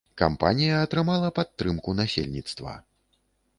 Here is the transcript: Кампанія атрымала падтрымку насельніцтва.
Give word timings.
Кампанія 0.19 0.77
атрымала 0.85 1.29
падтрымку 1.37 1.97
насельніцтва. 2.01 2.77